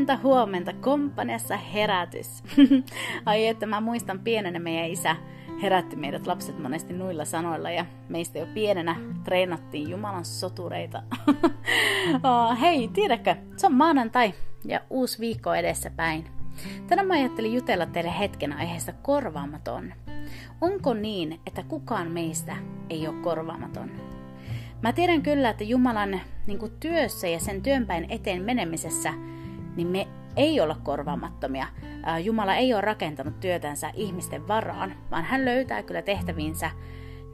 Huomenta, 0.00 0.22
huomenta, 0.22 0.72
komppaniassa 0.72 1.56
herätys. 1.56 2.42
Ai 3.26 3.46
että 3.46 3.66
mä 3.66 3.80
muistan 3.80 4.18
pienenä 4.18 4.58
meidän 4.58 4.90
isä 4.90 5.16
herätti 5.62 5.96
meidät 5.96 6.26
lapset 6.26 6.58
monesti 6.58 6.92
nuilla 6.92 7.24
sanoilla 7.24 7.70
ja 7.70 7.86
meistä 8.08 8.38
jo 8.38 8.46
pienenä 8.54 8.96
treenattiin 9.24 9.90
Jumalan 9.90 10.24
sotureita. 10.24 11.02
oh, 12.24 12.60
hei, 12.60 12.88
tiedätkö, 12.88 13.36
se 13.56 13.66
on 13.66 13.74
maanantai 13.74 14.34
ja 14.64 14.80
uusi 14.90 15.18
viikko 15.20 15.54
edessä 15.54 15.90
päin. 15.90 16.24
Tänään 16.86 17.08
mä 17.08 17.14
ajattelin 17.14 17.54
jutella 17.54 17.86
teille 17.86 18.18
hetken 18.18 18.52
aiheesta 18.52 18.92
korvaamaton. 18.92 19.92
Onko 20.60 20.94
niin, 20.94 21.40
että 21.46 21.62
kukaan 21.62 22.10
meistä 22.10 22.56
ei 22.90 23.08
ole 23.08 23.22
korvaamaton? 23.22 23.90
Mä 24.82 24.92
tiedän 24.92 25.22
kyllä, 25.22 25.50
että 25.50 25.64
Jumalan 25.64 26.20
niin 26.46 26.72
työssä 26.80 27.28
ja 27.28 27.40
sen 27.40 27.62
työnpäin 27.62 28.06
eteen 28.10 28.42
menemisessä– 28.42 29.14
niin 29.80 29.88
me 29.88 30.08
ei 30.36 30.60
olla 30.60 30.76
korvaamattomia. 30.82 31.66
Jumala 32.24 32.54
ei 32.54 32.74
ole 32.74 32.80
rakentanut 32.80 33.40
työtänsä 33.40 33.90
ihmisten 33.94 34.48
varaan, 34.48 34.94
vaan 35.10 35.24
hän 35.24 35.44
löytää 35.44 35.82
kyllä 35.82 36.02
tehtäviinsä 36.02 36.70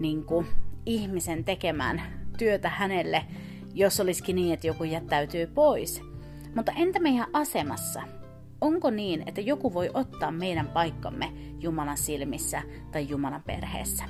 niin 0.00 0.24
kuin 0.24 0.46
ihmisen 0.86 1.44
tekemään 1.44 2.02
työtä 2.38 2.68
hänelle, 2.68 3.24
jos 3.74 4.00
olisikin 4.00 4.36
niin, 4.36 4.54
että 4.54 4.66
joku 4.66 4.84
jättäytyy 4.84 5.46
pois. 5.46 6.02
Mutta 6.54 6.72
entä 6.76 7.00
meidän 7.00 7.26
asemassa? 7.32 8.02
Onko 8.60 8.90
niin, 8.90 9.22
että 9.26 9.40
joku 9.40 9.74
voi 9.74 9.90
ottaa 9.94 10.30
meidän 10.30 10.68
paikkamme 10.68 11.32
Jumalan 11.60 11.98
silmissä 11.98 12.62
tai 12.92 13.08
Jumalan 13.08 13.42
perheessä? 13.42 14.04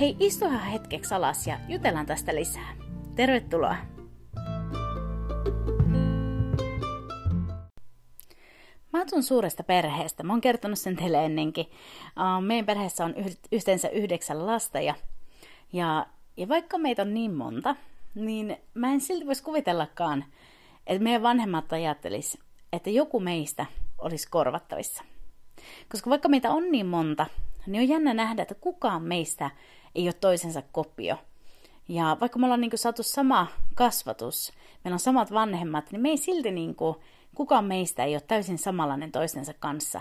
Hei, 0.00 0.16
istuhan 0.20 0.60
hetkeksi 0.60 1.14
alas 1.14 1.46
ja 1.46 1.58
jutellaan 1.68 2.06
tästä 2.06 2.34
lisää. 2.34 2.74
Tervetuloa! 3.14 3.97
Mä 9.08 9.10
asun 9.10 9.22
suuresta 9.22 9.62
perheestä. 9.62 10.22
Mä 10.22 10.32
oon 10.32 10.40
kertonut 10.40 10.78
sen 10.78 10.96
teille 10.96 11.24
ennenkin. 11.24 11.66
Uh, 11.66 12.44
meidän 12.44 12.66
perheessä 12.66 13.04
on 13.04 13.14
yhteensä 13.52 13.88
yhdeksän 13.88 14.46
lasta 14.46 14.80
ja, 14.80 14.94
ja, 15.72 16.06
ja 16.36 16.48
vaikka 16.48 16.78
meitä 16.78 17.02
on 17.02 17.14
niin 17.14 17.34
monta, 17.34 17.76
niin 18.14 18.56
mä 18.74 18.92
en 18.92 19.00
silti 19.00 19.26
voisi 19.26 19.42
kuvitellakaan, 19.42 20.24
että 20.86 21.02
meidän 21.02 21.22
vanhemmat 21.22 21.72
ajattelis, 21.72 22.38
että 22.72 22.90
joku 22.90 23.20
meistä 23.20 23.66
olisi 23.98 24.28
korvattavissa. 24.30 25.04
Koska 25.88 26.10
vaikka 26.10 26.28
meitä 26.28 26.50
on 26.50 26.72
niin 26.72 26.86
monta, 26.86 27.26
niin 27.66 27.82
on 27.82 27.88
jännä 27.88 28.14
nähdä, 28.14 28.42
että 28.42 28.54
kukaan 28.54 29.02
meistä 29.02 29.50
ei 29.94 30.06
ole 30.06 30.12
toisensa 30.12 30.62
kopio. 30.72 31.16
Ja 31.88 32.16
vaikka 32.20 32.38
me 32.38 32.46
ollaan 32.46 32.60
niin 32.60 32.70
saatu 32.74 33.02
sama 33.02 33.46
kasvatus, 33.74 34.52
meillä 34.84 34.94
on 34.94 35.00
samat 35.00 35.32
vanhemmat, 35.32 35.92
niin 35.92 36.02
me 36.02 36.08
ei 36.08 36.16
silti 36.16 36.50
niin 36.50 36.74
kuin, 36.74 36.96
Kukaan 37.38 37.64
meistä 37.64 38.04
ei 38.04 38.14
ole 38.14 38.20
täysin 38.20 38.58
samanlainen 38.58 39.12
toistensa 39.12 39.54
kanssa. 39.54 40.00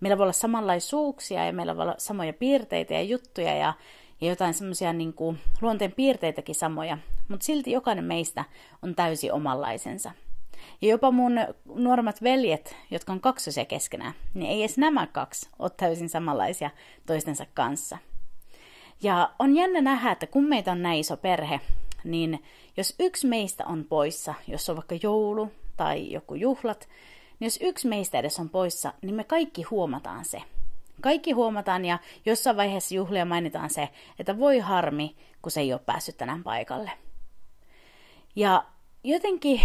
Meillä 0.00 0.18
voi 0.18 0.24
olla 0.24 0.32
samanlaisuuksia 0.32 1.46
ja 1.46 1.52
meillä 1.52 1.76
voi 1.76 1.82
olla 1.82 1.94
samoja 1.98 2.32
piirteitä 2.32 2.94
ja 2.94 3.02
juttuja 3.02 3.56
ja, 3.56 3.74
ja 4.20 4.28
jotain 4.28 4.54
semmoisia 4.54 4.92
niin 4.92 5.14
luonteen 5.60 5.92
piirteitäkin 5.92 6.54
samoja, 6.54 6.98
mutta 7.28 7.44
silti 7.44 7.72
jokainen 7.72 8.04
meistä 8.04 8.44
on 8.82 8.94
täysin 8.94 9.32
omanlaisensa. 9.32 10.10
Ja 10.82 10.88
jopa 10.88 11.10
mun 11.10 11.32
nuoremmat 11.74 12.22
veljet, 12.22 12.76
jotka 12.90 13.12
on 13.12 13.20
kaksosia 13.20 13.64
keskenään, 13.64 14.14
niin 14.34 14.50
ei 14.50 14.60
edes 14.60 14.78
nämä 14.78 15.06
kaksi 15.06 15.48
ole 15.58 15.70
täysin 15.76 16.08
samanlaisia 16.08 16.70
toistensa 17.06 17.46
kanssa. 17.54 17.98
Ja 19.02 19.30
on 19.38 19.56
jännä 19.56 19.80
nähdä, 19.80 20.12
että 20.12 20.26
kun 20.26 20.44
meitä 20.44 20.72
on 20.72 20.82
näin 20.82 21.00
iso 21.00 21.16
perhe, 21.16 21.60
niin 22.04 22.42
jos 22.76 22.94
yksi 22.98 23.26
meistä 23.26 23.66
on 23.66 23.84
poissa, 23.84 24.34
jos 24.46 24.70
on 24.70 24.76
vaikka 24.76 24.94
joulu 25.02 25.50
tai 25.78 26.12
joku 26.12 26.34
juhlat, 26.34 26.88
niin 27.40 27.46
jos 27.46 27.58
yksi 27.62 27.88
meistä 27.88 28.18
edes 28.18 28.38
on 28.38 28.48
poissa, 28.48 28.94
niin 29.02 29.14
me 29.14 29.24
kaikki 29.24 29.62
huomataan 29.62 30.24
se. 30.24 30.42
Kaikki 31.00 31.32
huomataan 31.32 31.84
ja 31.84 31.98
jossain 32.26 32.56
vaiheessa 32.56 32.94
juhlia 32.94 33.24
mainitaan 33.24 33.70
se, 33.70 33.88
että 34.18 34.38
voi 34.38 34.58
harmi, 34.58 35.16
kun 35.42 35.52
se 35.52 35.60
ei 35.60 35.72
ole 35.72 35.80
päässyt 35.86 36.16
tänään 36.16 36.42
paikalle. 36.42 36.90
Ja 38.36 38.64
jotenkin, 39.04 39.60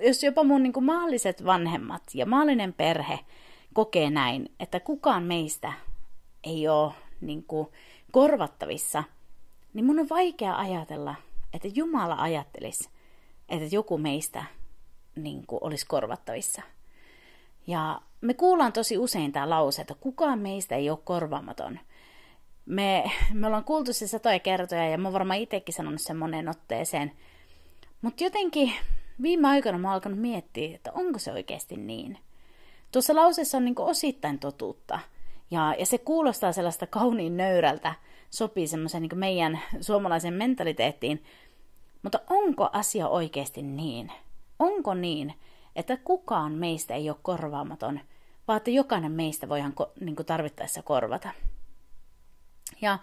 jos 0.00 0.22
jopa 0.22 0.44
mun 0.44 0.62
niin 0.62 0.72
kuin 0.72 0.84
maalliset 0.84 1.44
vanhemmat 1.44 2.02
ja 2.14 2.26
maallinen 2.26 2.72
perhe 2.72 3.18
kokee 3.74 4.10
näin, 4.10 4.52
että 4.60 4.80
kukaan 4.80 5.22
meistä 5.22 5.72
ei 6.44 6.68
ole 6.68 6.92
niin 7.20 7.42
kuin 7.42 7.68
korvattavissa, 8.12 9.04
niin 9.74 9.84
mun 9.84 9.98
on 9.98 10.08
vaikea 10.08 10.56
ajatella, 10.58 11.14
että 11.52 11.68
Jumala 11.74 12.14
ajattelisi, 12.18 12.88
että 13.48 13.74
joku 13.74 13.98
meistä 13.98 14.44
niin 15.16 15.46
kuin 15.46 15.64
olisi 15.64 15.86
korvattavissa. 15.86 16.62
Ja 17.66 18.00
me 18.20 18.34
kuullaan 18.34 18.72
tosi 18.72 18.98
usein 18.98 19.32
tämä 19.32 19.50
lause, 19.50 19.82
että 19.82 19.94
kukaan 20.00 20.38
meistä 20.38 20.74
ei 20.74 20.90
ole 20.90 20.98
korvaamaton. 21.04 21.78
Me, 22.66 23.10
me 23.32 23.46
ollaan 23.46 23.64
kuultu 23.64 23.92
se 23.92 24.06
satoja 24.06 24.38
kertoja 24.38 24.88
ja 24.88 24.98
mä 24.98 25.12
varmaan 25.12 25.40
itsekin 25.40 25.74
sanonut 25.74 26.00
sen 26.00 26.16
moneen 26.16 26.48
otteeseen. 26.48 27.12
Mutta 28.02 28.24
jotenkin 28.24 28.72
viime 29.22 29.48
aikoina 29.48 29.78
mä 29.78 29.88
oon 29.88 29.94
alkanut 29.94 30.18
miettiä, 30.18 30.74
että 30.74 30.92
onko 30.92 31.18
se 31.18 31.32
oikeasti 31.32 31.76
niin. 31.76 32.18
Tuossa 32.92 33.14
lauseessa 33.14 33.56
on 33.56 33.64
niin 33.64 33.74
osittain 33.78 34.38
totuutta. 34.38 34.98
Ja, 35.50 35.74
ja 35.78 35.86
se 35.86 35.98
kuulostaa 35.98 36.52
sellaista 36.52 36.86
kauniin 36.86 37.36
nöyrältä, 37.36 37.94
sopii 38.30 38.66
semmoisen 38.66 39.02
niin 39.02 39.18
meidän 39.18 39.60
suomalaisen 39.80 40.34
mentaliteettiin. 40.34 41.24
Mutta 42.02 42.20
onko 42.30 42.68
asia 42.72 43.08
oikeasti 43.08 43.62
niin? 43.62 44.12
Onko 44.58 44.94
niin, 44.94 45.34
että 45.76 45.96
kukaan 45.96 46.52
meistä 46.52 46.94
ei 46.94 47.10
ole 47.10 47.18
korvaamaton, 47.22 48.00
vaan 48.48 48.56
että 48.56 48.70
jokainen 48.70 49.12
meistä 49.12 49.48
voidaan 49.48 49.74
niin 50.00 50.16
kuin 50.16 50.26
tarvittaessa 50.26 50.82
korvata? 50.82 51.28
Ja 52.80 52.98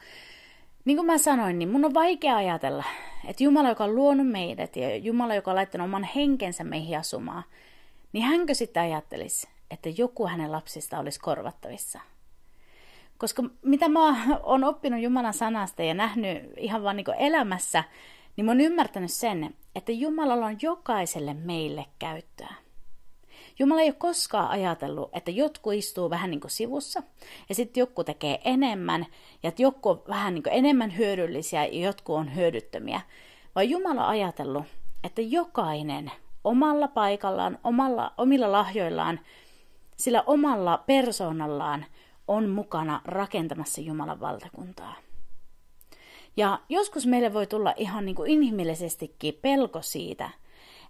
niin 0.85 0.97
kuin 0.97 1.05
mä 1.05 1.17
sanoin, 1.17 1.59
niin 1.59 1.69
mun 1.69 1.85
on 1.85 1.93
vaikea 1.93 2.35
ajatella, 2.35 2.83
että 3.27 3.43
Jumala, 3.43 3.69
joka 3.69 3.83
on 3.83 3.95
luonut 3.95 4.27
meidät 4.27 4.75
ja 4.75 4.95
Jumala, 4.95 5.35
joka 5.35 5.51
on 5.51 5.55
laittanut 5.55 5.85
oman 5.85 6.09
henkensä 6.15 6.63
meihin 6.63 6.99
asumaan, 6.99 7.43
niin 8.13 8.25
hänkö 8.25 8.53
sitten 8.53 8.83
ajattelisi, 8.83 9.47
että 9.71 9.89
joku 9.97 10.27
hänen 10.27 10.51
lapsista 10.51 10.99
olisi 10.99 11.19
korvattavissa? 11.19 11.99
Koska 13.17 13.43
mitä 13.61 13.89
mä 13.89 13.99
oon 14.43 14.63
oppinut 14.63 15.01
Jumalan 15.01 15.33
sanasta 15.33 15.83
ja 15.83 15.93
nähnyt 15.93 16.43
ihan 16.57 16.83
vaan 16.83 16.95
niin 16.95 17.05
elämässä, 17.19 17.83
niin 18.35 18.45
mä 18.45 18.51
oon 18.51 18.61
ymmärtänyt 18.61 19.11
sen, 19.11 19.55
että 19.75 19.91
Jumalalla 19.91 20.45
on 20.45 20.57
jokaiselle 20.61 21.33
meille 21.33 21.85
käyttöä. 21.99 22.53
Jumala 23.59 23.81
ei 23.81 23.87
ole 23.87 23.95
koskaan 23.97 24.49
ajatellut, 24.49 25.09
että 25.13 25.31
jotkut 25.31 25.73
istuu 25.73 26.09
vähän 26.09 26.29
niin 26.29 26.41
kuin 26.41 26.51
sivussa 26.51 27.03
ja 27.49 27.55
sitten 27.55 27.81
joku 27.81 28.03
tekee 28.03 28.41
enemmän 28.45 29.05
ja 29.43 29.49
että 29.49 29.61
joku 29.61 29.89
on 29.89 30.03
vähän 30.07 30.33
niin 30.33 30.43
kuin 30.43 30.53
enemmän 30.53 30.97
hyödyllisiä 30.97 31.65
ja 31.65 31.85
jotkut 31.85 32.15
on 32.15 32.35
hyödyttömiä. 32.35 33.01
Vaan 33.55 33.69
Jumala 33.69 34.03
on 34.03 34.09
ajatellut, 34.09 34.63
että 35.03 35.21
jokainen 35.21 36.11
omalla 36.43 36.87
paikallaan, 36.87 37.59
omalla, 37.63 38.13
omilla 38.17 38.51
lahjoillaan, 38.51 39.19
sillä 39.97 40.23
omalla 40.27 40.77
persoonallaan 40.77 41.85
on 42.27 42.49
mukana 42.49 43.01
rakentamassa 43.05 43.81
Jumalan 43.81 44.19
valtakuntaa. 44.19 44.95
Ja 46.37 46.59
joskus 46.69 47.05
meille 47.05 47.33
voi 47.33 47.47
tulla 47.47 47.73
ihan 47.77 48.05
niin 48.05 48.15
kuin 48.15 48.31
inhimillisestikin 48.31 49.39
pelko 49.41 49.81
siitä, 49.81 50.29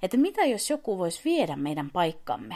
että 0.04 0.18
mitä 0.18 0.46
jos 0.46 0.70
joku 0.70 0.98
voisi 0.98 1.22
viedä 1.26 1.56
meidän 1.56 1.90
paikkamme. 1.90 2.56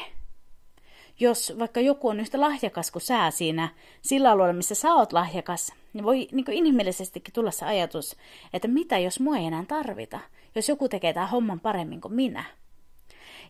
Jos 1.20 1.54
vaikka 1.60 1.80
joku 1.80 2.08
on 2.08 2.20
yhtä 2.20 2.42
lahjakas 2.42 2.92
kuin 2.92 3.02
sä 3.02 3.32
siinä 3.32 3.70
sillä 4.02 4.32
alueella, 4.32 4.54
missä 4.54 4.76
sä 4.76 4.94
oot 4.94 5.14
lahjakas, 5.14 5.74
niin 5.94 6.04
voi 6.04 6.28
niin 6.32 6.46
kuin 6.46 6.58
inhimillisestikin 6.58 7.34
tulla 7.34 7.52
se 7.52 7.66
ajatus, 7.66 8.16
että 8.54 8.68
mitä 8.68 8.98
jos 8.98 9.20
mua 9.20 9.38
ei 9.38 9.46
enää 9.46 9.64
tarvita, 9.68 10.20
jos 10.56 10.70
joku 10.70 10.90
tekee 10.90 11.14
tämän 11.14 11.30
homman 11.30 11.60
paremmin 11.60 12.02
kuin 12.02 12.14
minä. 12.14 12.44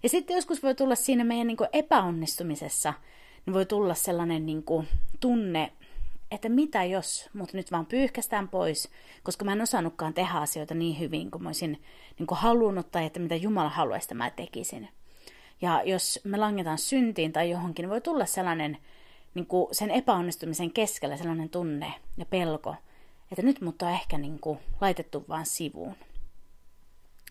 Ja 0.04 0.10
sitten 0.10 0.36
joskus 0.36 0.64
voi 0.64 0.76
tulla 0.76 0.96
siinä 0.96 1.24
meidän 1.24 1.48
niin 1.48 1.58
kuin 1.58 1.70
epäonnistumisessa, 1.74 2.94
niin 3.46 3.54
voi 3.54 3.66
tulla 3.66 3.94
sellainen 3.94 4.46
niin 4.46 4.64
kuin 4.64 4.88
tunne, 5.20 5.72
että 6.32 6.50
mitä 6.50 6.84
jos 6.84 7.30
mut 7.34 7.54
nyt 7.54 7.72
vaan 7.72 7.86
pyyhkästään 7.86 8.50
pois, 8.50 8.90
koska 9.24 9.46
mä 9.46 9.52
en 9.52 9.62
osannutkaan 9.62 10.14
tehdä 10.14 10.34
asioita 10.34 10.74
niin 10.74 11.00
hyvin 11.00 11.32
kuin 11.32 11.44
mä 11.44 11.50
olisin 11.50 11.84
niin 12.20 12.28
kuin 12.28 12.38
halunnut 12.38 12.92
tai 12.92 13.06
että 13.06 13.20
mitä 13.20 13.36
Jumala 13.36 13.70
haluaisi, 13.70 14.06
että 14.06 14.16
mä 14.16 14.30
tekisin. 14.30 14.90
Ja 15.62 15.82
jos 15.86 16.20
me 16.24 16.38
langetaan 16.38 16.78
syntiin 16.78 17.34
tai 17.34 17.50
johonkin, 17.50 17.84
niin 17.84 17.90
voi 17.90 18.02
tulla 18.02 18.26
sellainen 18.26 18.78
niin 19.34 19.46
kuin 19.46 19.76
sen 19.76 19.92
epäonnistumisen 19.92 20.72
keskellä 20.72 21.18
sellainen 21.18 21.50
tunne 21.50 21.94
ja 22.18 22.26
pelko, 22.26 22.76
että 23.32 23.42
nyt 23.42 23.62
mut 23.62 23.82
on 23.82 23.90
ehkä 23.90 24.18
niin 24.18 24.40
kuin 24.40 24.60
laitettu 24.82 25.26
vaan 25.30 25.46
sivuun. 25.46 25.96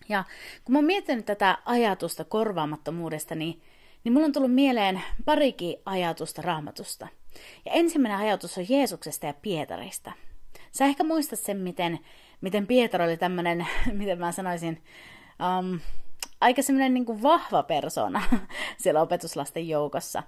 Ja 0.09 0.23
kun 0.65 0.73
mä 0.73 0.77
oon 0.77 0.85
miettinyt 0.85 1.25
tätä 1.25 1.57
ajatusta 1.65 2.25
korvaamattomuudesta, 2.25 3.35
niin, 3.35 3.61
niin 4.03 4.13
mulla 4.13 4.25
on 4.25 4.31
tullut 4.31 4.53
mieleen 4.53 5.01
parikin 5.25 5.77
ajatusta 5.85 6.41
raamatusta. 6.41 7.07
Ja 7.65 7.71
ensimmäinen 7.71 8.19
ajatus 8.19 8.57
on 8.57 8.65
Jeesuksesta 8.69 9.25
ja 9.25 9.33
Pietarista. 9.33 10.11
Sä 10.71 10.85
ehkä 10.85 11.03
muistat 11.03 11.39
sen, 11.39 11.57
miten, 11.57 11.99
miten 12.41 12.67
Pietari 12.67 13.03
oli 13.03 13.17
tämmöinen, 13.17 13.67
miten 13.91 14.19
mä 14.19 14.31
sanoisin, 14.31 14.83
um, 15.59 15.79
aika 16.41 16.61
semmoinen 16.61 16.93
niin 16.93 17.05
kuin 17.05 17.23
vahva 17.23 17.63
persona 17.63 18.23
siellä 18.81 19.01
opetuslasten 19.01 19.67
joukossa. 19.67 20.23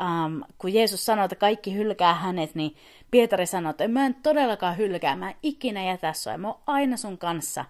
Um, 0.00 0.44
kun 0.58 0.74
Jeesus 0.74 1.06
sanoi, 1.06 1.24
että 1.24 1.36
kaikki 1.36 1.74
hylkää 1.74 2.14
hänet, 2.14 2.54
niin 2.54 2.76
Pietari 3.10 3.46
sanoi, 3.46 3.70
että 3.70 3.88
mä 3.88 4.06
en 4.06 4.14
todellakaan 4.14 4.76
hylkää, 4.76 5.16
mä 5.16 5.30
en 5.30 5.36
ikinä 5.42 5.84
jätä 5.84 6.12
sua, 6.12 6.38
mä 6.38 6.48
oon 6.48 6.60
aina 6.66 6.96
sun 6.96 7.18
kanssa. 7.18 7.64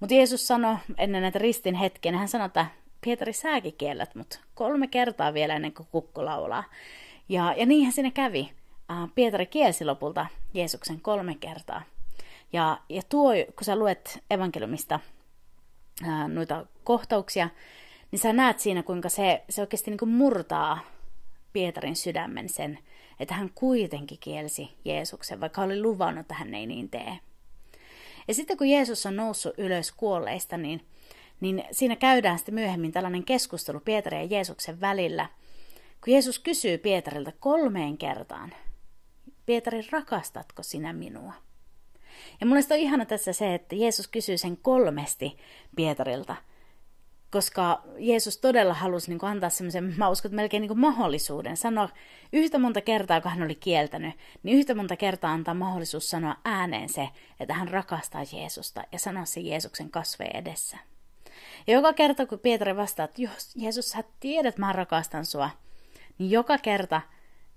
Mutta 0.00 0.14
Jeesus 0.14 0.46
sanoi 0.46 0.76
ennen 0.98 1.22
näitä 1.22 1.38
ristin 1.38 1.74
hetkiä, 1.74 2.18
hän 2.18 2.28
sanoi, 2.28 2.46
että 2.46 2.66
Pietari, 3.00 3.32
säkin 3.32 3.74
kiellät 3.78 4.14
mut 4.14 4.40
kolme 4.54 4.86
kertaa 4.86 5.34
vielä 5.34 5.56
ennen 5.56 5.72
kuin 5.72 5.88
kukku 5.90 6.24
laulaa. 6.24 6.64
Ja, 7.28 7.54
ja 7.56 7.66
niinhän 7.66 7.92
siinä 7.92 8.10
kävi. 8.10 8.52
Uh, 8.90 9.10
Pietari 9.14 9.46
kielsi 9.46 9.84
lopulta 9.84 10.26
Jeesuksen 10.54 11.00
kolme 11.00 11.34
kertaa. 11.34 11.82
Ja, 12.52 12.78
ja 12.88 13.02
tuo, 13.08 13.30
kun 13.32 13.64
sä 13.64 13.76
luet 13.76 14.24
evankeliumista 14.30 15.00
ää, 16.04 16.28
noita 16.28 16.66
kohtauksia, 16.84 17.48
niin 18.10 18.20
sä 18.20 18.32
näet 18.32 18.58
siinä, 18.58 18.82
kuinka 18.82 19.08
se, 19.08 19.44
se 19.48 19.60
oikeasti 19.60 19.90
niin 19.90 19.98
kuin 19.98 20.08
murtaa 20.08 20.78
Pietarin 21.52 21.96
sydämen 21.96 22.48
sen, 22.48 22.78
että 23.20 23.34
hän 23.34 23.50
kuitenkin 23.54 24.18
kielsi 24.20 24.68
Jeesuksen, 24.84 25.40
vaikka 25.40 25.62
oli 25.62 25.82
luvannut, 25.82 26.20
että 26.20 26.34
hän 26.34 26.54
ei 26.54 26.66
niin 26.66 26.90
tee. 26.90 27.18
Ja 28.28 28.34
sitten 28.34 28.56
kun 28.56 28.68
Jeesus 28.68 29.06
on 29.06 29.16
noussut 29.16 29.54
ylös 29.58 29.92
kuolleista, 29.92 30.56
niin, 30.56 30.84
niin 31.40 31.64
siinä 31.70 31.96
käydään 31.96 32.38
sitten 32.38 32.54
myöhemmin 32.54 32.92
tällainen 32.92 33.24
keskustelu 33.24 33.80
Pietarin 33.80 34.20
ja 34.20 34.26
Jeesuksen 34.26 34.80
välillä, 34.80 35.26
kun 36.06 36.12
Jeesus 36.12 36.38
kysyy 36.38 36.78
Pietarilta 36.78 37.32
kolmeen 37.40 37.98
kertaan, 37.98 38.52
Pietari, 39.46 39.86
rakastatko 39.90 40.62
sinä 40.62 40.92
minua? 40.92 41.32
Ja 42.40 42.46
mun 42.46 42.56
on 42.56 42.76
ihana 42.76 43.06
tässä 43.06 43.32
se, 43.32 43.54
että 43.54 43.76
Jeesus 43.76 44.08
kysyy 44.08 44.38
sen 44.38 44.56
kolmesti 44.56 45.36
Pietarilta, 45.76 46.36
koska 47.30 47.82
Jeesus 47.98 48.38
todella 48.38 48.74
halusi 48.74 49.08
niin 49.08 49.18
kuin, 49.18 49.30
antaa 49.30 49.50
semmoisen, 49.50 49.94
mä 49.96 50.08
uskon, 50.08 50.28
että 50.28 50.36
melkein 50.36 50.60
niin 50.60 50.68
kuin, 50.68 50.80
mahdollisuuden 50.80 51.56
sanoa 51.56 51.88
yhtä 52.32 52.58
monta 52.58 52.80
kertaa, 52.80 53.20
kun 53.20 53.30
hän 53.30 53.42
oli 53.42 53.54
kieltänyt, 53.54 54.14
niin 54.42 54.58
yhtä 54.58 54.74
monta 54.74 54.96
kertaa 54.96 55.32
antaa 55.32 55.54
mahdollisuus 55.54 56.04
sanoa 56.04 56.36
ääneen 56.44 56.88
se, 56.88 57.08
että 57.40 57.54
hän 57.54 57.68
rakastaa 57.68 58.24
Jeesusta 58.32 58.84
ja 58.92 58.98
sanoa 58.98 59.24
se 59.24 59.40
Jeesuksen 59.40 59.90
kasveen 59.90 60.36
edessä. 60.36 60.78
Ja 61.66 61.74
joka 61.74 61.92
kerta, 61.92 62.26
kun 62.26 62.38
Pietari 62.38 62.76
vastaa, 62.76 63.04
että 63.04 63.22
Jeesus, 63.56 63.88
sä 63.88 64.04
tiedät, 64.20 64.58
mä 64.58 64.72
rakastan 64.72 65.26
sua, 65.26 65.50
joka 66.18 66.58
kerta 66.58 67.00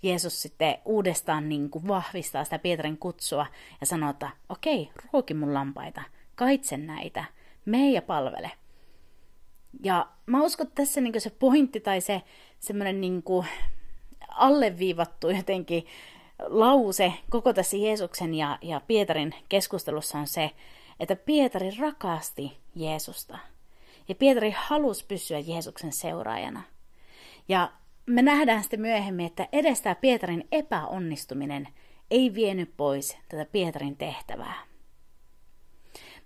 Jeesus 0.04 0.42
sitten 0.42 0.78
uudestaan 0.86 1.50
niin 1.50 1.70
kuin 1.70 1.88
vahvistaa 1.88 2.44
sitä 2.44 2.60
Pietarin 2.60 2.98
kutsua 2.98 3.46
ja 3.82 3.86
sanoo, 3.86 4.10
että 4.10 4.30
okei, 4.50 4.90
ruoki 5.14 5.34
mun 5.34 5.54
lampaita, 5.54 6.02
kaitse 6.36 6.78
näitä, 6.78 7.26
mene 7.66 7.92
ja 7.92 8.02
palvele. 8.02 8.52
Ja 9.84 10.08
mä 10.26 10.44
uskon, 10.44 10.68
että 10.68 10.84
tässä 10.84 11.02
niin 11.02 11.22
se 11.22 11.30
pointti 11.30 11.80
tai 11.80 12.02
se 12.02 12.22
semmoinen 12.60 13.02
niin 13.02 13.24
alleviivattu 14.30 15.30
jotenkin 15.30 15.86
lause 16.40 17.14
koko 17.30 17.54
tässä 17.54 17.78
Jeesuksen 17.78 18.34
ja, 18.34 18.58
ja 18.62 18.82
Pietarin 18.88 19.36
keskustelussa 19.50 20.18
on 20.18 20.28
se, 20.28 20.52
että 21.00 21.16
Pietari 21.16 21.72
rakasti 21.80 22.58
Jeesusta. 22.76 23.40
Ja 24.08 24.16
Pietari 24.16 24.54
halusi 24.58 25.06
pysyä 25.06 25.40
Jeesuksen 25.40 25.92
seuraajana. 25.92 26.64
Ja 27.48 27.72
me 28.10 28.22
nähdään 28.22 28.62
sitten 28.62 28.82
myöhemmin, 28.82 29.26
että 29.26 29.48
edes 29.52 29.82
tämä 29.82 29.96
Pietarin 29.96 30.48
epäonnistuminen 30.52 31.68
ei 32.12 32.34
vienyt 32.34 32.78
pois 32.78 33.18
tätä 33.30 33.46
Pietarin 33.46 33.98
tehtävää. 33.98 34.56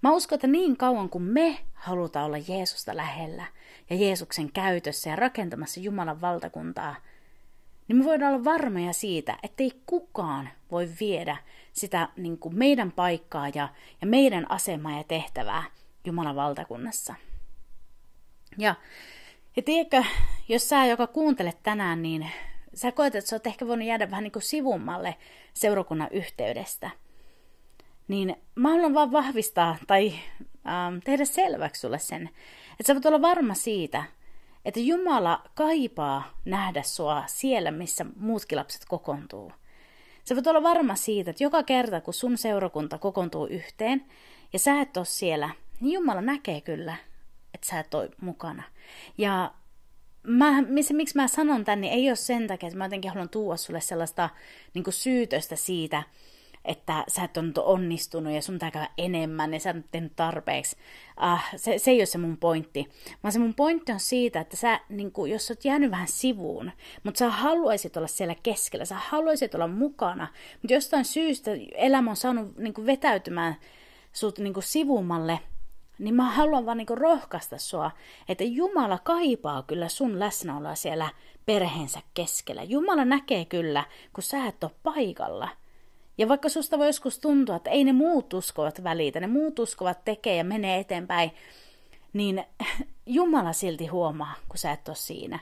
Mä 0.02 0.12
uskon, 0.12 0.36
että 0.36 0.48
niin 0.48 0.78
kauan 0.78 1.10
kuin 1.10 1.24
me 1.24 1.60
halutaan 1.74 2.26
olla 2.26 2.38
Jeesusta 2.48 2.98
lähellä 2.98 3.46
ja 3.90 3.96
Jeesuksen 3.96 4.52
käytössä 4.52 5.10
ja 5.10 5.16
rakentamassa 5.16 5.80
Jumalan 5.80 6.22
valtakuntaa, 6.22 6.96
niin 7.88 7.98
me 7.98 8.06
voidaan 8.06 8.34
olla 8.34 8.44
varmoja 8.44 8.94
siitä, 8.94 9.38
että 9.44 9.64
ei 9.64 9.82
kukaan 9.86 10.50
voi 10.72 10.90
viedä 11.00 11.38
sitä 11.74 12.10
niin 12.18 12.38
kuin 12.38 12.58
meidän 12.58 12.92
paikkaa 12.92 13.48
ja, 13.48 13.70
ja 14.02 14.08
meidän 14.08 14.52
asemaa 14.52 14.98
ja 14.98 15.04
tehtävää 15.04 15.64
Jumalan 16.06 16.36
valtakunnassa. 16.36 17.16
Ja 18.58 18.76
ja 19.56 19.62
tiedätkö, 19.62 20.04
jos 20.48 20.70
sä, 20.70 20.86
joka 20.86 21.08
kuuntelet 21.08 21.58
tänään, 21.64 22.02
niin 22.02 22.32
sä 22.74 22.92
koet, 22.92 23.16
että 23.16 23.30
sä 23.30 23.36
oot 23.36 23.48
ehkä 23.48 23.68
voinut 23.68 23.88
jäädä 23.88 24.12
vähän 24.12 24.24
niin 24.24 24.32
kuin 24.32 24.44
sivummalle 24.44 25.16
seurakunnan 25.54 26.08
yhteydestä. 26.12 26.90
Niin 28.08 28.36
mä 28.56 28.70
haluan 28.70 28.94
vaan 28.94 29.12
vahvistaa 29.12 29.78
tai 29.88 30.14
ähm, 30.68 30.98
tehdä 31.04 31.26
selväksi 31.26 31.82
sulle 31.82 32.00
sen, 32.00 32.30
että 32.72 32.88
sä 32.88 32.94
voit 32.94 33.06
olla 33.06 33.22
varma 33.22 33.54
siitä, 33.54 34.04
että 34.66 34.80
Jumala 34.80 35.44
kaipaa 35.56 36.40
nähdä 36.46 36.82
sua 36.84 37.24
siellä, 37.28 37.72
missä 37.72 38.06
muutkin 38.16 38.58
lapset 38.58 38.86
kokoontuu. 38.88 39.52
Sä 40.24 40.36
voit 40.36 40.48
olla 40.48 40.64
varma 40.64 40.96
siitä, 40.96 41.32
että 41.32 41.44
joka 41.44 41.64
kerta, 41.64 42.02
kun 42.02 42.14
sun 42.14 42.38
seurakunta 42.38 42.98
kokoontuu 42.98 43.46
yhteen 43.46 44.06
ja 44.54 44.60
sä 44.60 44.82
et 44.82 44.98
ole 44.98 45.06
siellä, 45.06 45.50
niin 45.80 45.94
Jumala 45.94 46.22
näkee 46.22 46.62
kyllä, 46.62 46.96
että 47.54 47.68
sä 47.68 47.80
et 47.80 47.94
ole 47.94 48.10
mukana. 48.22 48.64
Ja 49.18 49.52
mä, 50.24 50.62
missä, 50.62 50.94
miksi 50.94 51.16
mä 51.16 51.28
sanon 51.28 51.64
tän, 51.64 51.82
niin 51.82 51.94
ei 51.94 52.10
ole 52.10 52.16
sen 52.16 52.48
takia, 52.48 52.68
että 52.68 52.78
mä 52.78 52.86
jotenkin 52.86 53.12
haluan 53.12 53.30
tuoda 53.30 53.58
sulle 53.58 53.82
sellaista 53.82 54.30
niin 54.74 54.84
syytöstä 54.90 55.56
siitä, 55.56 56.04
että 56.66 57.04
sä 57.08 57.24
et 57.24 57.38
ole 57.38 57.66
onnistunut 57.66 58.34
ja 58.34 58.42
sun 58.42 58.60
pitää 58.60 58.90
enemmän 58.98 59.54
ja 59.54 59.60
sä 59.60 59.70
et 59.70 59.92
tehnyt 59.92 60.16
tarpeeksi. 60.16 60.78
Uh, 61.34 61.40
se, 61.56 61.78
se 61.78 61.92
ei 61.92 62.00
ole 62.00 62.06
se 62.06 62.18
mun 62.18 62.38
pointti. 62.38 62.90
Vaan 63.24 63.32
se 63.32 63.40
mun 63.40 63.54
pointti 63.54 63.92
on 63.92 64.00
siitä, 64.00 64.40
että 64.40 64.58
sä, 64.58 64.80
niin 64.90 65.12
kuin, 65.12 65.32
jos 65.32 65.48
sä 65.48 65.52
oot 65.52 65.66
jäänyt 65.66 65.92
vähän 65.92 66.08
sivuun, 66.08 66.72
mutta 67.04 67.18
sä 67.18 67.30
haluaisit 67.30 67.98
olla 67.98 68.08
siellä 68.08 68.36
keskellä, 68.44 68.86
sä 68.86 68.96
haluaisit 68.96 69.56
olla 69.56 69.68
mukana, 69.68 70.28
mutta 70.62 70.74
jostain 70.74 71.06
syystä 71.06 71.52
elämä 71.76 72.10
on 72.10 72.16
saanut 72.16 72.58
niin 72.58 72.86
vetäytymään 72.86 73.56
sut 74.14 74.40
niin 74.40 74.54
sivumalle– 74.60 75.40
niin 76.00 76.16
mä 76.16 76.32
haluan 76.32 76.66
vaan 76.66 76.78
niinku 76.78 76.96
rohkaista 76.96 77.58
sua, 77.58 77.92
että 78.30 78.44
Jumala 78.44 79.00
kaipaa 79.04 79.64
kyllä 79.64 79.90
sun 79.90 80.20
läsnäoloa 80.20 80.76
siellä 80.76 81.10
perheensä 81.46 82.00
keskellä. 82.14 82.64
Jumala 82.64 83.06
näkee 83.06 83.46
kyllä, 83.46 83.84
kun 84.14 84.24
sä 84.24 84.46
et 84.46 84.64
ole 84.64 84.72
paikalla. 84.84 85.50
Ja 86.18 86.30
vaikka 86.30 86.50
susta 86.50 86.78
voi 86.78 86.88
joskus 86.88 87.20
tuntua, 87.20 87.56
että 87.56 87.70
ei 87.70 87.84
ne 87.84 87.94
muut 87.94 88.34
uskovat 88.34 88.84
välitä, 88.84 89.20
ne 89.20 89.28
muut 89.28 89.60
uskovat 89.60 90.06
tekee 90.06 90.36
ja 90.36 90.44
menee 90.44 90.80
eteenpäin, 90.80 91.32
niin 92.14 92.46
Jumala 93.06 93.54
silti 93.54 93.88
huomaa, 93.88 94.34
kun 94.50 94.58
sä 94.58 94.72
et 94.72 94.88
ole 94.88 94.96
siinä. 94.96 95.40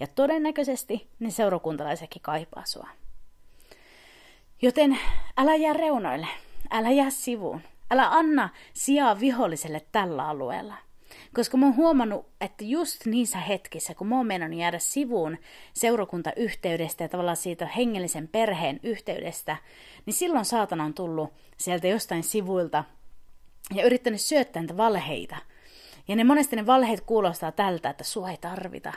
Ja 0.00 0.06
todennäköisesti 0.06 1.08
ne 1.18 1.30
seurakuntalaisetkin 1.30 2.22
kaipaa 2.22 2.64
sua. 2.64 2.88
Joten 4.62 4.98
älä 5.36 5.54
jää 5.54 5.72
reunoille, 5.72 6.28
älä 6.70 6.90
jää 6.90 7.10
sivuun, 7.10 7.60
Älä 7.90 8.08
anna 8.08 8.48
sijaa 8.72 9.20
viholliselle 9.20 9.86
tällä 9.92 10.28
alueella. 10.28 10.74
Koska 11.34 11.56
mä 11.56 11.66
oon 11.66 11.76
huomannut, 11.76 12.26
että 12.40 12.64
just 12.64 13.06
niissä 13.06 13.38
hetkissä, 13.38 13.94
kun 13.94 14.06
mä 14.06 14.16
oon 14.16 14.26
mennyt 14.26 14.58
jäädä 14.58 14.78
sivuun 14.78 15.38
seurakuntayhteydestä 15.72 17.04
ja 17.04 17.08
tavallaan 17.08 17.36
siitä 17.36 17.66
hengellisen 17.66 18.28
perheen 18.28 18.80
yhteydestä, 18.82 19.56
niin 20.06 20.14
silloin 20.14 20.44
saatana 20.44 20.84
on 20.84 20.94
tullut 20.94 21.32
sieltä 21.56 21.88
jostain 21.88 22.22
sivuilta 22.22 22.84
ja 23.74 23.84
yrittänyt 23.84 24.20
syöttää 24.20 24.62
niitä 24.62 24.76
valheita. 24.76 25.36
Ja 26.08 26.16
ne 26.16 26.24
monesti 26.24 26.56
ne 26.56 26.66
valheet 26.66 27.00
kuulostaa 27.00 27.52
tältä, 27.52 27.90
että 27.90 28.04
sua 28.04 28.30
ei 28.30 28.36
tarvita. 28.36 28.92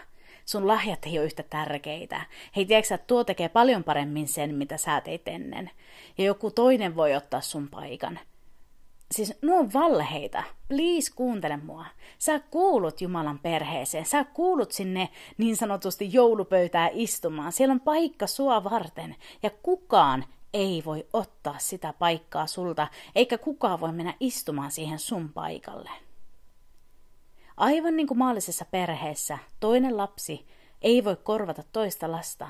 Sun 0.45 0.67
lahjat 0.67 1.05
ei 1.05 1.19
ole 1.19 1.25
yhtä 1.25 1.43
tärkeitä. 1.43 2.21
Hei, 2.55 2.65
tiedätkö, 2.65 2.95
että 2.95 3.07
tuo 3.07 3.23
tekee 3.23 3.49
paljon 3.49 3.83
paremmin 3.83 4.27
sen, 4.27 4.55
mitä 4.55 4.77
sä 4.77 5.01
teit 5.01 5.27
ennen. 5.27 5.71
Ja 6.17 6.23
joku 6.23 6.51
toinen 6.51 6.95
voi 6.95 7.15
ottaa 7.15 7.41
sun 7.41 7.67
paikan 7.67 8.19
siis 9.11 9.33
nuo 9.41 9.65
valheita. 9.73 10.43
Please 10.67 11.11
kuuntele 11.15 11.57
mua. 11.57 11.85
Sä 12.19 12.39
kuulut 12.39 13.01
Jumalan 13.01 13.39
perheeseen. 13.39 14.05
Sä 14.05 14.23
kuulut 14.23 14.71
sinne 14.71 15.09
niin 15.37 15.55
sanotusti 15.55 16.13
joulupöytää 16.13 16.89
istumaan. 16.93 17.51
Siellä 17.51 17.71
on 17.71 17.79
paikka 17.79 18.27
sua 18.27 18.63
varten. 18.63 19.15
Ja 19.43 19.49
kukaan 19.49 20.25
ei 20.53 20.83
voi 20.85 21.07
ottaa 21.13 21.55
sitä 21.57 21.93
paikkaa 21.93 22.47
sulta, 22.47 22.87
eikä 23.15 23.37
kukaan 23.37 23.81
voi 23.81 23.91
mennä 23.91 24.13
istumaan 24.19 24.71
siihen 24.71 24.99
sun 24.99 25.29
paikalle. 25.29 25.89
Aivan 27.57 27.95
niin 27.95 28.07
kuin 28.07 28.17
maallisessa 28.17 28.65
perheessä 28.65 29.37
toinen 29.59 29.97
lapsi 29.97 30.47
ei 30.81 31.03
voi 31.03 31.15
korvata 31.15 31.63
toista 31.71 32.11
lasta, 32.11 32.49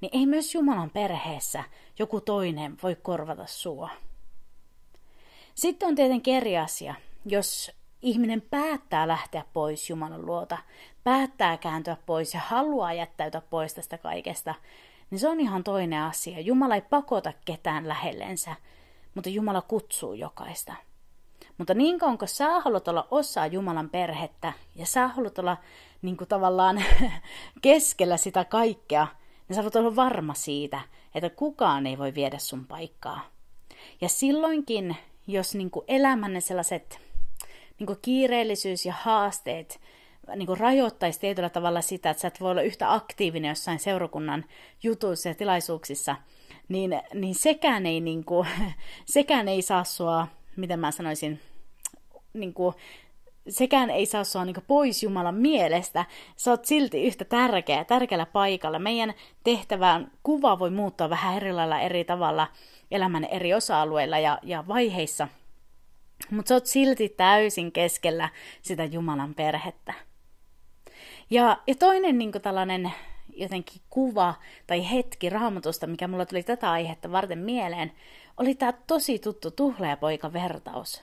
niin 0.00 0.10
ei 0.12 0.26
myös 0.26 0.54
Jumalan 0.54 0.90
perheessä 0.90 1.64
joku 1.98 2.20
toinen 2.20 2.78
voi 2.82 2.96
korvata 2.96 3.46
sua. 3.46 3.90
Sitten 5.60 5.88
on 5.88 5.94
tietenkin 5.94 6.34
eri 6.34 6.58
asia, 6.58 6.94
jos 7.26 7.70
ihminen 8.02 8.42
päättää 8.42 9.08
lähteä 9.08 9.44
pois 9.52 9.90
Jumalan 9.90 10.26
luota, 10.26 10.58
päättää 11.04 11.56
kääntyä 11.56 11.96
pois 12.06 12.34
ja 12.34 12.40
haluaa 12.40 12.92
jättäytyä 12.92 13.42
pois 13.50 13.74
tästä 13.74 13.98
kaikesta, 13.98 14.54
niin 15.10 15.18
se 15.18 15.28
on 15.28 15.40
ihan 15.40 15.64
toinen 15.64 16.02
asia. 16.02 16.40
Jumala 16.40 16.74
ei 16.74 16.80
pakota 16.80 17.32
ketään 17.44 17.88
lähellensä, 17.88 18.56
mutta 19.14 19.30
Jumala 19.30 19.62
kutsuu 19.62 20.14
jokaista. 20.14 20.74
Mutta 21.58 21.74
niin 21.74 21.98
kauan 21.98 22.18
kun 22.18 22.28
sä 22.28 22.60
haluat 22.60 22.88
olla 22.88 23.08
osa 23.10 23.46
Jumalan 23.46 23.90
perhettä 23.90 24.52
ja 24.76 24.86
sä 24.86 25.08
haluat 25.08 25.38
olla 25.38 25.56
niin 26.02 26.16
kuin 26.16 26.28
tavallaan 26.28 26.84
keskellä 27.62 28.16
sitä 28.16 28.44
kaikkea, 28.44 29.06
niin 29.48 29.56
sä 29.56 29.62
voit 29.62 29.76
olla 29.76 29.96
varma 29.96 30.34
siitä, 30.34 30.80
että 31.14 31.30
kukaan 31.30 31.86
ei 31.86 31.98
voi 31.98 32.14
viedä 32.14 32.38
sun 32.38 32.66
paikkaa. 32.66 33.20
Ja 34.00 34.08
silloinkin, 34.08 34.96
jos 35.32 35.54
niin 35.54 35.70
kuin 35.70 35.84
elämänne 35.88 36.40
sellaiset 36.40 37.00
niin 37.78 37.86
kuin 37.86 37.98
kiireellisyys 38.02 38.86
ja 38.86 38.94
haasteet 39.02 39.80
niin 40.36 40.46
kuin 40.46 40.60
rajoittaisi 40.60 41.20
tietyllä 41.20 41.50
tavalla 41.50 41.80
sitä, 41.80 42.10
että 42.10 42.20
sä 42.20 42.28
et 42.28 42.40
voi 42.40 42.50
olla 42.50 42.62
yhtä 42.62 42.94
aktiivinen 42.94 43.48
jossain 43.48 43.78
seurakunnan 43.78 44.44
jutuissa 44.82 45.28
ja 45.28 45.34
tilaisuuksissa, 45.34 46.16
niin, 46.68 47.00
niin 47.14 47.34
sekään, 47.34 47.86
ei, 47.86 48.00
niin 48.00 48.24
kuin, 48.24 48.48
sekään 49.06 49.48
ei 49.48 49.62
saa 49.62 49.84
sua, 49.84 50.26
miten 50.56 50.80
mä 50.80 50.90
sanoisin, 50.90 51.40
niin 52.32 52.54
kuin, 52.54 52.74
sekään 53.48 53.90
ei 53.90 54.06
saa 54.06 54.24
sua 54.24 54.44
niin 54.44 54.56
pois 54.66 55.02
Jumalan 55.02 55.34
mielestä. 55.34 56.04
Sä 56.36 56.50
oot 56.50 56.64
silti 56.64 57.02
yhtä 57.02 57.24
tärkeä, 57.24 57.84
tärkeällä 57.84 58.26
paikalla. 58.26 58.78
Meidän 58.78 59.14
tehtävän 59.44 60.12
kuva 60.22 60.58
voi 60.58 60.70
muuttaa 60.70 61.10
vähän 61.10 61.36
eri 61.36 61.52
lailla 61.52 61.80
eri 61.80 62.04
tavalla 62.04 62.46
elämän 62.90 63.24
eri 63.24 63.54
osa-alueilla 63.54 64.18
ja, 64.18 64.38
ja 64.42 64.64
vaiheissa. 64.68 65.28
Mutta 66.30 66.48
sä 66.48 66.54
oot 66.54 66.66
silti 66.66 67.08
täysin 67.08 67.72
keskellä 67.72 68.28
sitä 68.62 68.84
Jumalan 68.84 69.34
perhettä. 69.34 69.94
Ja, 71.30 71.58
ja 71.66 71.74
toinen 71.74 72.18
niin 72.18 72.32
tällainen 72.42 72.92
jotenkin 73.36 73.82
kuva 73.90 74.34
tai 74.66 74.90
hetki 74.90 75.30
raamatusta, 75.30 75.86
mikä 75.86 76.08
mulla 76.08 76.26
tuli 76.26 76.42
tätä 76.42 76.70
aihetta 76.70 77.12
varten 77.12 77.38
mieleen, 77.38 77.92
oli 78.36 78.54
tämä 78.54 78.72
tosi 78.72 79.18
tuttu 79.18 79.54
poika 80.00 80.32
vertaus. 80.32 81.02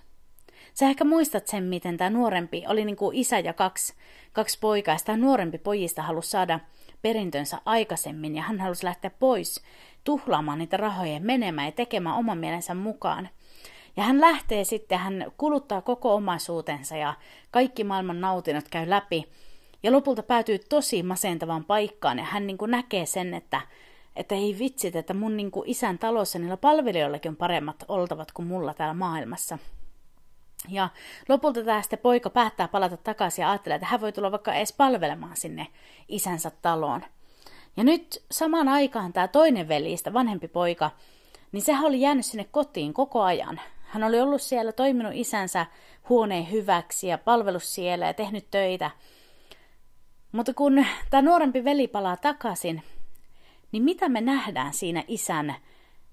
Sä 0.73 0.85
ehkä 0.85 1.03
muistat 1.03 1.47
sen, 1.47 1.63
miten 1.63 1.97
tämä 1.97 2.09
nuorempi 2.09 2.63
oli 2.67 2.85
niin 2.85 2.95
kuin 2.95 3.17
isä 3.17 3.39
ja 3.39 3.53
kaksi, 3.53 3.93
kaksi 4.33 4.57
poikaa, 4.59 4.95
ja 4.95 4.99
tämä 5.05 5.17
nuorempi 5.17 5.57
pojista 5.57 6.01
halusi 6.01 6.29
saada 6.29 6.59
perintönsä 7.01 7.57
aikaisemmin, 7.65 8.35
ja 8.35 8.41
hän 8.41 8.59
halusi 8.59 8.83
lähteä 8.85 9.11
pois 9.19 9.61
tuhlaamaan 10.07 10.59
niitä 10.59 10.77
rahoja 10.77 11.19
menemään 11.19 11.67
ja 11.67 11.71
tekemään 11.71 12.15
oman 12.15 12.37
mielensä 12.37 12.73
mukaan. 12.73 13.29
Ja 13.97 14.03
hän 14.03 14.21
lähtee 14.21 14.63
sitten, 14.63 14.99
hän 14.99 15.31
kuluttaa 15.37 15.81
koko 15.81 16.15
omaisuutensa 16.15 16.97
ja 16.97 17.13
kaikki 17.51 17.83
maailman 17.83 18.21
nautinnot 18.21 18.67
käy 18.71 18.89
läpi. 18.89 19.29
Ja 19.83 19.91
lopulta 19.91 20.23
päätyy 20.23 20.59
tosi 20.59 21.03
masentavaan 21.03 21.65
paikkaan 21.65 22.17
ja 22.19 22.23
hän 22.23 22.47
niin 22.47 22.57
kuin 22.57 22.71
näkee 22.71 23.05
sen, 23.05 23.33
että, 23.33 23.61
että 24.15 24.35
ei 24.35 24.55
vitsit, 24.59 24.95
että 24.95 25.13
mun 25.13 25.37
niin 25.37 25.51
kuin 25.51 25.69
isän 25.69 25.99
talossa 25.99 26.39
niillä 26.39 26.57
palvelijoillakin 26.57 27.29
on 27.29 27.35
paremmat 27.35 27.85
oltavat 27.87 28.31
kuin 28.31 28.47
mulla 28.47 28.73
täällä 28.73 28.93
maailmassa. 28.93 29.57
Ja 30.69 30.89
lopulta 31.29 31.63
tämä 31.63 31.81
sitten 31.81 31.99
poika 31.99 32.29
päättää 32.29 32.67
palata 32.67 32.97
takaisin 32.97 33.43
ja 33.43 33.51
ajattelee, 33.51 33.75
että 33.75 33.87
hän 33.87 34.01
voi 34.01 34.11
tulla 34.11 34.31
vaikka 34.31 34.53
edes 34.53 34.73
palvelemaan 34.73 35.37
sinne 35.37 35.67
isänsä 36.07 36.51
taloon. 36.61 37.03
Ja 37.77 37.83
nyt 37.83 38.23
samaan 38.31 38.67
aikaan 38.67 39.13
tämä 39.13 39.27
toinen 39.27 39.67
velistä, 39.67 40.13
vanhempi 40.13 40.47
poika, 40.47 40.91
niin 41.51 41.61
sehän 41.61 41.85
oli 41.85 42.01
jäänyt 42.01 42.25
sinne 42.25 42.47
kotiin 42.51 42.93
koko 42.93 43.21
ajan. 43.21 43.61
Hän 43.87 44.03
oli 44.03 44.19
ollut 44.21 44.41
siellä, 44.41 44.71
toiminut 44.71 45.11
isänsä 45.15 45.65
huoneen 46.09 46.51
hyväksi 46.51 47.07
ja 47.07 47.17
palvelus 47.17 47.75
siellä 47.75 48.05
ja 48.05 48.13
tehnyt 48.13 48.51
töitä. 48.51 48.91
Mutta 50.31 50.53
kun 50.53 50.85
tämä 51.09 51.21
nuorempi 51.21 51.63
veli 51.63 51.87
palaa 51.87 52.17
takaisin, 52.17 52.83
niin 53.71 53.83
mitä 53.83 54.09
me 54.09 54.21
nähdään 54.21 54.73
siinä 54.73 55.03
isän 55.07 55.55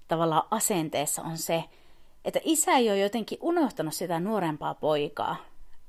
tavallaan 0.07 0.47
asenteessa 0.51 1.21
on 1.21 1.37
se, 1.37 1.63
että 2.25 2.39
isä 2.43 2.71
ei 2.71 2.89
ole 2.89 2.99
jotenkin 2.99 3.37
unohtanut 3.41 3.93
sitä 3.93 4.19
nuorempaa 4.19 4.73
poikaa. 4.73 5.35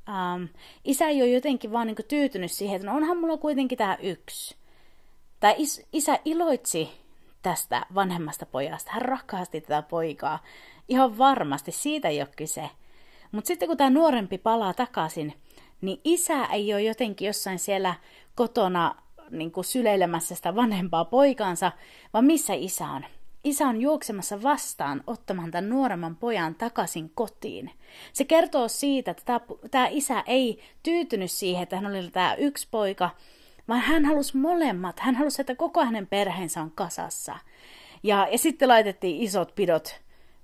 Ähm, 0.08 0.44
isä 0.84 1.08
ei 1.08 1.22
ole 1.22 1.30
jotenkin 1.30 1.72
vaan 1.72 1.86
niin 1.86 1.96
tyytynyt 2.08 2.52
siihen, 2.52 2.76
että 2.76 2.88
no 2.88 2.96
onhan 2.96 3.16
mulla 3.16 3.36
kuitenkin 3.36 3.78
tämä 3.78 3.98
yksi. 4.02 4.56
Tai 5.40 5.54
is, 5.58 5.86
isä 5.92 6.18
iloitsi 6.24 6.90
tästä 7.42 7.86
vanhemmasta 7.94 8.46
pojasta. 8.46 8.90
Hän 8.92 9.02
rakasti 9.02 9.60
tätä 9.60 9.82
poikaa. 9.82 10.42
Ihan 10.88 11.18
varmasti, 11.18 11.72
siitä 11.72 12.08
ei 12.08 12.20
ole 12.20 12.28
kyse. 12.36 12.70
Mutta 13.32 13.48
sitten 13.48 13.68
kun 13.68 13.76
tämä 13.76 13.90
nuorempi 13.90 14.38
palaa 14.38 14.74
takaisin, 14.74 15.34
niin 15.80 16.00
isä 16.04 16.44
ei 16.44 16.74
ole 16.74 16.82
jotenkin 16.82 17.26
jossain 17.26 17.58
siellä 17.58 17.94
kotona 18.34 18.94
niin 19.30 19.52
kuin 19.52 19.64
syleilemässä 19.64 20.34
sitä 20.34 20.56
vanhempaa 20.56 21.04
poikaansa, 21.04 21.72
vaan 22.12 22.24
missä 22.24 22.54
isä 22.54 22.86
on? 22.86 23.04
Isä 23.44 23.68
on 23.68 23.80
juoksemassa 23.80 24.42
vastaan 24.42 25.04
ottamaan 25.06 25.50
tämän 25.50 25.70
nuoremman 25.70 26.16
pojan 26.16 26.54
takaisin 26.54 27.10
kotiin. 27.14 27.70
Se 28.12 28.24
kertoo 28.24 28.68
siitä, 28.68 29.10
että 29.10 29.22
tämä, 29.24 29.40
tämä 29.70 29.88
isä 29.90 30.24
ei 30.26 30.62
tyytynyt 30.82 31.30
siihen, 31.30 31.62
että 31.62 31.76
hän 31.76 31.86
oli 31.86 32.10
tämä 32.10 32.34
yksi 32.34 32.68
poika, 32.70 33.10
vaan 33.68 33.80
hän 33.80 34.04
halusi 34.04 34.36
molemmat. 34.36 35.00
Hän 35.00 35.14
halusi, 35.14 35.42
että 35.42 35.54
koko 35.54 35.84
hänen 35.84 36.06
perheensä 36.06 36.60
on 36.60 36.70
kasassa. 36.70 37.38
Ja, 38.02 38.28
ja 38.32 38.38
sitten 38.38 38.68
laitettiin 38.68 39.22
isot 39.22 39.54
pidot 39.54 40.00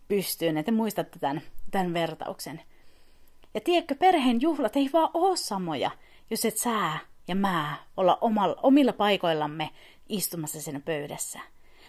pystyyn, 0.09 0.57
että 0.57 0.73
muistatte 0.73 1.19
tämän, 1.19 1.43
tämän 1.71 1.95
vertauksen. 1.95 2.62
Ja 3.55 3.61
tiedätkö, 3.61 3.95
perheen 3.95 4.41
juhlat 4.41 4.76
ei 4.76 4.91
vaan 4.93 5.11
ole 5.14 5.37
samoja, 5.37 5.91
jos 6.31 6.45
et 6.45 6.57
sää 6.57 6.99
ja 7.29 7.35
mä 7.35 7.76
olla 7.97 8.19
omalla, 8.21 8.57
omilla 8.62 8.93
paikoillamme 8.93 9.71
istumassa 10.09 10.61
siinä 10.61 10.81
pöydässä. 10.81 11.41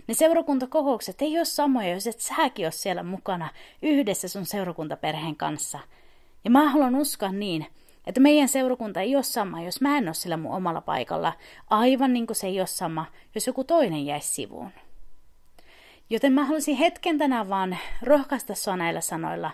Ne 0.08 0.14
seurakuntakokoukset 0.14 1.22
ei 1.22 1.38
ole 1.38 1.46
samoja, 1.46 1.94
jos 1.94 2.08
et 2.08 2.20
säkin 2.20 2.66
ole 2.66 2.72
siellä 2.72 3.04
mukana 3.04 3.50
yhdessä 3.82 4.28
sun 4.28 4.46
seurakuntaperheen 4.46 5.36
kanssa. 5.36 5.80
Ja 6.44 6.50
mä 6.50 6.70
haluan 6.70 6.96
uskoa 6.96 7.32
niin, 7.32 7.66
että 8.06 8.22
meidän 8.22 8.48
seurakunta 8.48 9.02
ei 9.02 9.16
ole 9.16 9.24
sama, 9.24 9.62
jos 9.62 9.82
mä 9.82 9.98
en 9.98 10.08
ole 10.08 10.14
sillä 10.14 10.38
mun 10.38 10.56
omalla 10.56 10.82
paikalla, 10.82 11.34
aivan 11.70 12.14
niin 12.14 12.28
kuin 12.28 12.36
se 12.36 12.48
ei 12.48 12.60
ole 12.60 12.68
sama, 12.68 13.06
jos 13.36 13.48
joku 13.48 13.64
toinen 13.64 14.06
jäisi 14.06 14.34
sivuun. 14.34 14.72
Joten 16.10 16.34
mä 16.34 16.44
haluaisin 16.44 16.76
hetken 16.76 17.18
tänään 17.18 17.50
vaan 17.50 17.78
rohkaista 18.02 18.56
sua 18.56 18.78
näillä 18.78 19.02
sanoilla, 19.02 19.52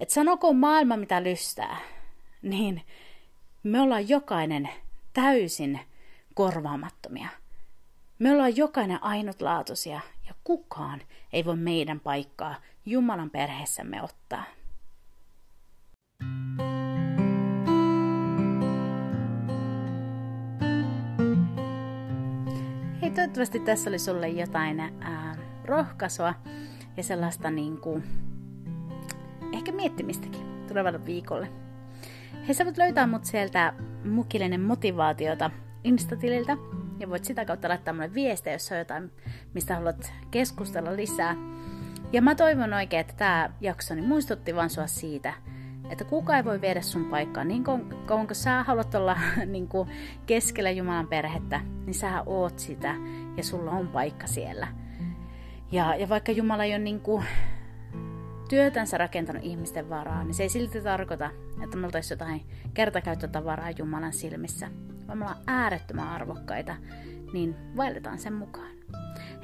että 0.00 0.14
sanoko 0.14 0.52
maailma 0.52 0.96
mitä 0.96 1.22
lystää, 1.22 1.76
niin 2.42 2.82
me 3.62 3.80
ollaan 3.80 4.08
jokainen 4.08 4.68
täysin 5.12 5.80
korvaamattomia. 6.34 7.28
Me 8.18 8.32
ollaan 8.32 8.56
jokainen 8.56 9.02
ainutlaatuisia 9.02 10.00
ja 10.26 10.34
kukaan 10.44 11.02
ei 11.32 11.44
voi 11.44 11.56
meidän 11.56 12.00
paikkaa 12.00 12.54
Jumalan 12.86 13.30
perheessämme 13.30 14.02
ottaa. 14.02 14.44
Hei, 23.10 23.14
toivottavasti 23.14 23.60
tässä 23.60 23.90
oli 23.90 23.98
sulle 23.98 24.28
jotain 24.28 24.80
ää, 24.80 25.36
rohkaisua 25.64 26.34
ja 26.96 27.02
sellaista 27.02 27.50
niin 27.50 27.78
kuin, 27.78 28.04
ehkä 29.52 29.72
miettimistäkin 29.72 30.66
tulevalle 30.68 31.06
viikolle. 31.06 31.48
Hei, 32.46 32.54
sä 32.54 32.64
voit 32.64 32.78
löytää 32.78 33.06
mut 33.06 33.24
sieltä 33.24 33.74
mukillinen 34.04 34.60
motivaatiota 34.60 35.50
Instatililtä 35.84 36.56
ja 36.98 37.10
voit 37.10 37.24
sitä 37.24 37.44
kautta 37.44 37.68
laittaa 37.68 37.94
mulle 37.94 38.14
viestejä, 38.14 38.54
jos 38.54 38.72
on 38.72 38.78
jotain, 38.78 39.12
mistä 39.54 39.74
haluat 39.74 40.12
keskustella 40.30 40.96
lisää. 40.96 41.36
Ja 42.12 42.22
mä 42.22 42.34
toivon 42.34 42.72
oikein, 42.72 43.00
että 43.00 43.14
tämä 43.16 43.50
jaksoni 43.60 44.02
muistutti 44.02 44.54
vaan 44.54 44.70
sua 44.70 44.86
siitä, 44.86 45.34
että 45.90 46.04
kuka 46.04 46.36
ei 46.36 46.44
voi 46.44 46.60
viedä 46.60 46.80
sun 46.80 47.04
paikkaa. 47.04 47.44
Niin 47.44 47.64
kauan 48.06 48.26
kun 48.26 48.36
sä 48.36 48.62
haluat 48.62 48.94
olla 48.94 49.18
niin 49.46 49.68
kuin 49.68 49.88
keskellä 50.26 50.70
Jumalan 50.70 51.06
perhettä, 51.06 51.60
niin 51.86 51.94
sä 51.94 52.22
oot 52.26 52.58
sitä 52.58 52.94
ja 53.36 53.42
sulla 53.42 53.70
on 53.70 53.88
paikka 53.88 54.26
siellä. 54.26 54.68
Ja, 55.72 55.94
ja 55.94 56.08
vaikka 56.08 56.32
Jumala 56.32 56.64
ei 56.64 56.72
ole 56.72 56.78
niin 56.78 57.00
kuin 57.00 57.24
työtänsä 58.48 58.98
rakentanut 58.98 59.44
ihmisten 59.44 59.90
varaa, 59.90 60.24
niin 60.24 60.34
se 60.34 60.42
ei 60.42 60.48
silti 60.48 60.80
tarkoita, 60.80 61.30
että 61.64 61.76
me 61.76 61.86
oltaisiin 61.86 62.16
jotain 62.16 62.46
kertakäyttötavaraa 62.74 63.70
Jumalan 63.70 64.12
silmissä, 64.12 64.68
vaan 65.08 65.18
me 65.18 65.24
ollaan 65.24 65.42
äärettömän 65.46 66.08
arvokkaita, 66.08 66.76
niin 67.32 67.56
vaelletaan 67.76 68.18
sen 68.18 68.32
mukaan. 68.32 68.70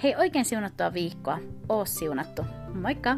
Hei, 0.03 0.17
oikein 0.17 0.45
siunattua 0.45 0.93
viikkoa. 0.93 1.39
Oo 1.69 1.85
siunattu. 1.85 2.43
Moikka! 2.75 3.17